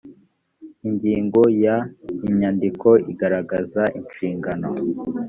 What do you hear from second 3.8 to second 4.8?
inshingano